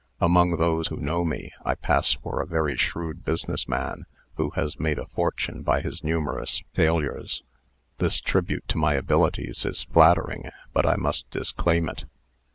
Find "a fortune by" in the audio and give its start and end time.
4.97-5.81